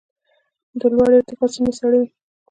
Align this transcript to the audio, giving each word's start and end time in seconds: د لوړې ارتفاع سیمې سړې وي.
د 0.79 0.81
لوړې 0.93 1.15
ارتفاع 1.19 1.49
سیمې 1.53 1.71
سړې 1.79 1.97
وي. 2.01 2.07